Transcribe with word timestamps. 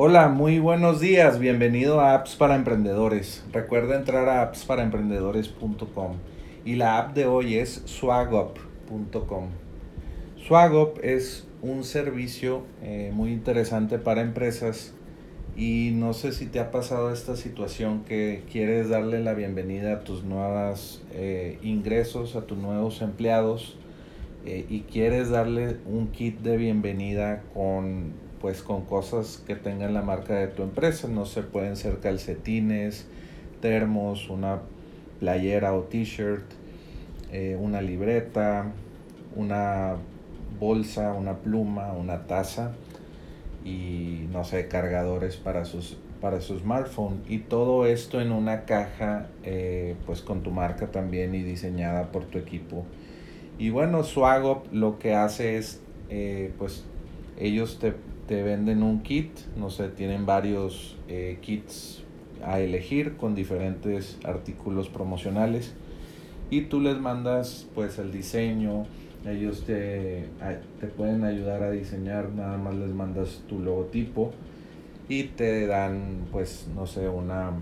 Hola, 0.00 0.28
muy 0.28 0.60
buenos 0.60 1.00
días. 1.00 1.40
Bienvenido 1.40 2.00
a 2.00 2.14
Apps 2.14 2.36
para 2.36 2.54
Emprendedores. 2.54 3.44
Recuerda 3.52 3.96
entrar 3.96 4.28
a 4.28 4.42
appsparaemprendedores.com 4.42 6.12
y 6.64 6.76
la 6.76 6.98
app 6.98 7.16
de 7.16 7.26
hoy 7.26 7.56
es 7.56 7.82
swagup.com. 7.84 9.48
Swagup 10.46 11.00
es 11.02 11.48
un 11.62 11.82
servicio 11.82 12.62
eh, 12.80 13.10
muy 13.12 13.32
interesante 13.32 13.98
para 13.98 14.20
empresas 14.20 14.94
y 15.56 15.90
no 15.94 16.12
sé 16.12 16.30
si 16.30 16.46
te 16.46 16.60
ha 16.60 16.70
pasado 16.70 17.12
esta 17.12 17.34
situación 17.34 18.04
que 18.04 18.44
quieres 18.52 18.90
darle 18.90 19.18
la 19.18 19.34
bienvenida 19.34 19.94
a 19.94 20.04
tus 20.04 20.22
nuevos 20.22 21.02
eh, 21.10 21.58
ingresos, 21.60 22.36
a 22.36 22.42
tus 22.42 22.56
nuevos 22.56 23.02
empleados 23.02 23.76
eh, 24.46 24.64
y 24.68 24.82
quieres 24.82 25.30
darle 25.30 25.78
un 25.86 26.12
kit 26.12 26.38
de 26.38 26.56
bienvenida 26.56 27.42
con 27.52 28.27
pues 28.40 28.62
con 28.62 28.84
cosas 28.84 29.42
que 29.46 29.54
tengan 29.54 29.94
la 29.94 30.02
marca 30.02 30.34
de 30.34 30.48
tu 30.48 30.62
empresa. 30.62 31.08
No 31.08 31.26
se 31.26 31.42
pueden 31.42 31.76
ser 31.76 31.98
calcetines, 31.98 33.06
termos, 33.60 34.30
una 34.30 34.60
playera 35.20 35.74
o 35.74 35.82
t-shirt, 35.82 36.44
eh, 37.32 37.56
una 37.60 37.82
libreta, 37.82 38.72
una 39.34 39.96
bolsa, 40.58 41.12
una 41.12 41.38
pluma, 41.38 41.92
una 41.92 42.26
taza 42.26 42.72
y 43.64 44.26
no 44.32 44.44
sé, 44.44 44.68
cargadores 44.68 45.36
para 45.36 45.64
sus 45.64 45.98
para 46.20 46.40
su 46.40 46.58
smartphone 46.58 47.22
y 47.28 47.38
todo 47.38 47.86
esto 47.86 48.20
en 48.20 48.32
una 48.32 48.64
caja 48.64 49.28
eh, 49.44 49.94
pues 50.06 50.20
con 50.20 50.42
tu 50.42 50.50
marca 50.50 50.88
también 50.88 51.34
y 51.34 51.42
diseñada 51.42 52.10
por 52.10 52.24
tu 52.24 52.38
equipo 52.38 52.84
y 53.56 53.70
bueno 53.70 54.02
Swagop 54.02 54.66
lo 54.72 54.98
que 54.98 55.14
hace 55.14 55.58
es 55.58 55.80
eh, 56.10 56.52
pues 56.58 56.84
ellos 57.38 57.78
te 57.78 57.94
te 58.28 58.42
venden 58.42 58.82
un 58.82 59.00
kit, 59.00 59.30
no 59.56 59.70
sé, 59.70 59.88
tienen 59.88 60.26
varios 60.26 60.96
eh, 61.08 61.38
kits 61.40 62.04
a 62.44 62.60
elegir 62.60 63.16
con 63.16 63.34
diferentes 63.34 64.18
artículos 64.22 64.90
promocionales 64.90 65.74
y 66.50 66.62
tú 66.62 66.80
les 66.80 67.00
mandas 67.00 67.66
pues 67.74 67.98
el 67.98 68.12
diseño, 68.12 68.84
ellos 69.26 69.64
te, 69.64 70.26
te 70.78 70.86
pueden 70.88 71.24
ayudar 71.24 71.62
a 71.62 71.70
diseñar, 71.70 72.28
nada 72.30 72.58
más 72.58 72.74
les 72.74 72.90
mandas 72.90 73.42
tu 73.48 73.60
logotipo 73.60 74.30
y 75.08 75.24
te 75.24 75.66
dan 75.66 76.26
pues 76.30 76.68
no 76.74 76.86
sé 76.86 77.08
una 77.08 77.52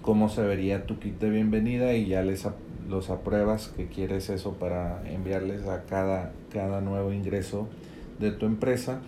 cómo 0.00 0.28
se 0.28 0.42
vería 0.42 0.86
tu 0.86 1.00
kit 1.00 1.18
de 1.18 1.28
bienvenida 1.28 1.92
y 1.94 2.06
ya 2.06 2.22
les 2.22 2.46
los 2.88 3.10
apruebas 3.10 3.68
que 3.68 3.88
quieres 3.88 4.30
eso 4.30 4.52
para 4.54 5.02
enviarles 5.10 5.66
a 5.66 5.82
cada, 5.86 6.32
cada 6.52 6.80
nuevo 6.80 7.12
ingreso 7.12 7.68
de 8.22 8.32
tu 8.32 8.46
empresa 8.46 9.00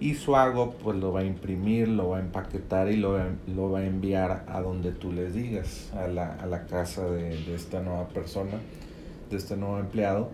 y 0.00 0.14
Suago 0.14 0.76
pues 0.82 0.96
lo 0.96 1.12
va 1.12 1.20
a 1.20 1.24
imprimir, 1.24 1.86
lo 1.88 2.08
va 2.08 2.16
a 2.16 2.20
empaquetar 2.20 2.90
y 2.90 2.96
lo, 2.96 3.18
lo 3.54 3.70
va 3.70 3.80
a 3.80 3.86
enviar 3.86 4.46
a 4.48 4.62
donde 4.62 4.92
tú 4.92 5.12
les 5.12 5.34
digas, 5.34 5.92
a 5.94 6.06
la, 6.06 6.34
a 6.36 6.46
la 6.46 6.64
casa 6.66 7.08
de, 7.10 7.36
de, 7.36 7.54
esta 7.54 7.82
nueva 7.82 8.08
persona, 8.08 8.58
de 9.28 9.36
este 9.36 9.58
nuevo 9.58 9.78
empleado. 9.78 10.30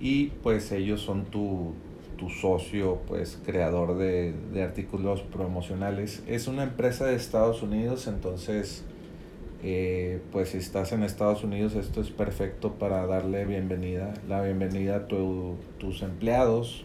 Y 0.00 0.26
pues 0.44 0.70
ellos 0.70 1.00
son 1.00 1.24
tu, 1.24 1.72
tu 2.16 2.30
socio, 2.30 3.00
pues 3.08 3.40
creador 3.44 3.98
de, 3.98 4.34
de, 4.52 4.62
artículos 4.62 5.22
promocionales. 5.22 6.22
Es 6.28 6.46
una 6.46 6.62
empresa 6.62 7.04
de 7.04 7.16
Estados 7.16 7.62
Unidos, 7.62 8.06
entonces 8.06 8.84
eh, 9.64 10.20
pues 10.30 10.50
si 10.50 10.58
estás 10.58 10.92
en 10.92 11.02
Estados 11.02 11.42
Unidos 11.42 11.74
esto 11.74 12.00
es 12.00 12.10
perfecto 12.10 12.74
para 12.74 13.06
darle 13.06 13.44
bienvenida, 13.46 14.14
la 14.28 14.42
bienvenida 14.42 14.96
a 14.96 15.06
tu, 15.08 15.56
tus 15.78 16.02
empleados 16.02 16.84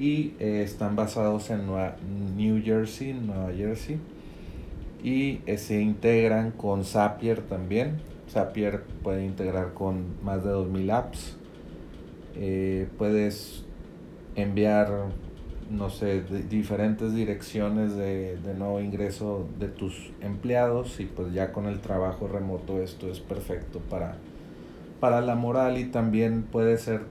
y 0.00 0.34
eh, 0.40 0.62
están 0.64 0.96
basados 0.96 1.50
en 1.50 1.66
New 2.34 2.62
Jersey, 2.64 3.12
Nueva 3.12 3.52
Jersey 3.52 4.00
y 5.04 5.40
eh, 5.44 5.58
se 5.58 5.82
integran 5.82 6.52
con 6.52 6.84
Zapier 6.84 7.42
también. 7.42 8.00
Zapier 8.30 8.82
puede 9.02 9.26
integrar 9.26 9.74
con 9.74 10.04
más 10.24 10.42
de 10.42 10.50
2000 10.50 10.90
apps. 10.90 11.36
Eh, 12.34 12.88
puedes 12.96 13.64
enviar, 14.36 14.88
no 15.70 15.90
sé, 15.90 16.22
diferentes 16.48 17.14
direcciones 17.14 17.94
de, 17.94 18.38
de, 18.38 18.54
nuevo 18.54 18.80
ingreso 18.80 19.46
de 19.58 19.68
tus 19.68 20.12
empleados 20.22 20.98
y 21.00 21.04
pues 21.04 21.34
ya 21.34 21.52
con 21.52 21.66
el 21.66 21.80
trabajo 21.80 22.26
remoto 22.26 22.80
esto 22.80 23.10
es 23.10 23.20
perfecto 23.20 23.80
para, 23.90 24.16
para 24.98 25.20
la 25.20 25.34
moral 25.34 25.76
y 25.76 25.86
también 25.86 26.44
puede 26.44 26.78
ser 26.78 27.02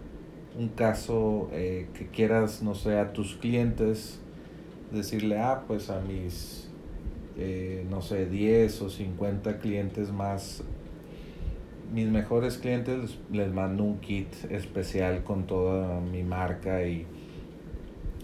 un 0.60 0.68
caso 0.68 1.50
eh, 1.54 1.88
que 1.94 2.08
quieras, 2.08 2.62
no 2.62 2.76
sé, 2.76 3.00
a 3.00 3.14
tus 3.14 3.36
clientes, 3.36 4.20
decirle, 4.92 5.40
ah, 5.40 5.64
pues 5.66 5.90
a 5.90 6.02
mis, 6.02 6.70
eh, 7.38 7.86
no 7.90 8.02
sé, 8.02 8.26
10 8.26 8.82
o 8.82 8.90
50 8.90 9.60
clientes 9.60 10.12
más, 10.12 10.62
mis 11.94 12.10
mejores 12.10 12.58
clientes 12.58 13.18
les 13.32 13.54
mando 13.54 13.86
un 13.86 14.00
kit 14.00 14.28
especial 14.52 15.24
con 15.24 15.48
toda 15.48 16.02
mi 16.02 16.24
marca 16.24 16.86
y, 16.86 17.08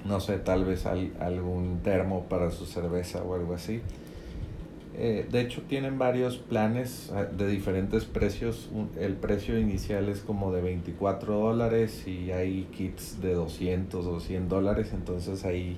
no 0.03 0.19
sé, 0.19 0.37
tal 0.37 0.65
vez 0.65 0.85
algún 0.85 1.79
termo 1.83 2.25
para 2.25 2.51
su 2.51 2.65
cerveza 2.65 3.23
o 3.23 3.33
algo 3.33 3.53
así. 3.53 3.81
Eh, 4.97 5.27
de 5.29 5.41
hecho, 5.41 5.61
tienen 5.63 5.99
varios 5.99 6.37
planes 6.37 7.11
ah, 7.13 7.25
de 7.25 7.47
diferentes 7.47 8.05
precios. 8.05 8.69
El 8.97 9.15
precio 9.15 9.59
inicial 9.59 10.07
es 10.07 10.21
como 10.21 10.53
de 10.53 10.61
24 10.61 11.37
dólares 11.37 12.07
y 12.07 12.31
hay 12.31 12.69
kits 12.71 13.21
de 13.21 13.33
200 13.33 14.05
o 14.05 14.19
100 14.21 14.47
dólares. 14.47 14.91
Entonces 14.93 15.43
ahí, 15.43 15.77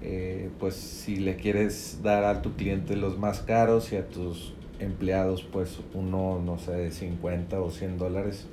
eh, 0.00 0.48
pues 0.58 0.74
si 0.74 1.16
le 1.16 1.36
quieres 1.36 2.00
dar 2.02 2.24
a 2.24 2.40
tu 2.40 2.54
cliente 2.54 2.96
los 2.96 3.18
más 3.18 3.40
caros 3.40 3.92
y 3.92 3.96
a 3.96 4.08
tus 4.08 4.54
empleados, 4.78 5.42
pues 5.42 5.80
uno, 5.92 6.40
no 6.42 6.58
sé, 6.58 6.72
de 6.72 6.92
50 6.92 7.60
o 7.60 7.70
100 7.70 7.98
dólares, 7.98 8.48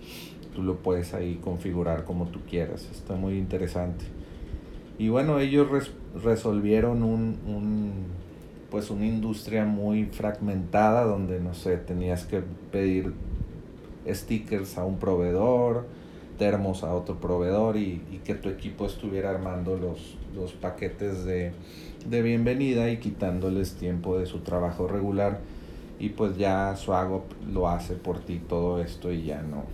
tú 0.53 0.63
lo 0.63 0.79
puedes 0.79 1.13
ahí 1.13 1.39
configurar 1.41 2.03
como 2.03 2.27
tú 2.27 2.41
quieras. 2.41 2.89
Está 2.91 3.15
muy 3.15 3.37
interesante. 3.37 4.03
Y 4.99 5.07
bueno, 5.07 5.39
ellos 5.39 5.93
resolvieron 6.21 7.03
un 7.03 7.37
pues 8.71 8.89
una 8.89 9.05
industria 9.05 9.65
muy 9.65 10.05
fragmentada 10.05 11.03
donde 11.03 11.41
no 11.41 11.53
sé, 11.53 11.75
tenías 11.75 12.25
que 12.25 12.41
pedir 12.71 13.13
stickers 14.07 14.77
a 14.77 14.85
un 14.85 14.97
proveedor, 14.97 15.85
termos 16.39 16.83
a 16.83 16.93
otro 16.93 17.19
proveedor 17.19 17.75
y, 17.75 18.01
y 18.11 18.21
que 18.23 18.33
tu 18.33 18.49
equipo 18.49 18.85
estuviera 18.85 19.29
armando 19.29 19.75
los, 19.77 20.15
los 20.33 20.53
paquetes 20.53 21.25
de, 21.25 21.51
de, 22.07 22.21
bienvenida 22.21 22.89
y 22.89 22.97
quitándoles 22.97 23.73
tiempo 23.73 24.17
de 24.17 24.25
su 24.25 24.39
trabajo 24.39 24.87
regular. 24.87 25.39
Y 25.99 26.09
pues 26.09 26.37
ya 26.37 26.75
Swagop 26.77 27.25
lo 27.53 27.67
hace 27.67 27.93
por 27.93 28.19
ti 28.19 28.39
todo 28.39 28.81
esto 28.81 29.11
y 29.11 29.25
ya 29.25 29.43
no, 29.43 29.65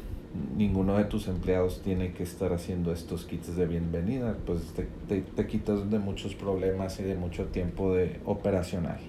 ninguno 0.56 0.98
de 0.98 1.06
tus 1.06 1.28
empleados 1.28 1.82
tiene 1.82 2.14
que 2.14 2.24
estar 2.24 2.54
haciendo 2.54 2.92
estos 2.92 3.26
kits 3.26 3.56
de 3.56 3.66
bienvenida, 3.66 4.36
pues 4.46 4.62
te, 4.74 4.88
te, 5.08 5.22
te, 5.22 5.48
quitas 5.48 5.90
de 5.90 6.00
muchos 6.00 6.36
problemas 6.36 7.00
y 7.00 7.04
de 7.04 7.16
mucho 7.16 7.46
tiempo 7.46 7.94
de 7.94 8.20
operacional. 8.26 9.00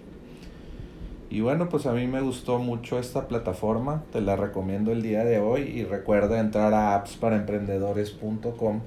Y 1.31 1.41
bueno, 1.41 1.69
pues 1.69 1.87
a 1.87 1.93
mí 1.93 2.07
me 2.07 2.23
gustó 2.23 2.59
mucho 2.59 2.99
esta 2.99 3.29
plataforma, 3.29 4.03
te 4.13 4.21
la 4.21 4.37
recomiendo 4.37 4.93
el 4.93 5.03
día 5.03 5.25
de 5.25 5.39
hoy 5.39 5.63
y 5.63 5.85
recuerda 5.85 6.41
entrar 6.41 6.73
a 6.73 6.95
appsparaemprendedores.com 6.95 8.81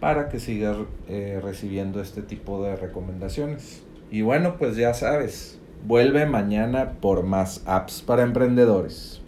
para 0.00 0.28
que 0.28 0.38
sigas 0.38 0.76
eh, 1.08 1.40
recibiendo 1.42 2.00
este 2.00 2.22
tipo 2.22 2.62
de 2.62 2.76
recomendaciones. 2.76 3.82
Y 4.10 4.22
bueno, 4.22 4.56
pues 4.58 4.76
ya 4.76 4.94
sabes, 4.94 5.58
vuelve 5.86 6.26
mañana 6.26 6.92
por 7.00 7.22
más 7.22 7.62
apps 7.66 8.02
para 8.02 8.22
emprendedores. 8.22 9.22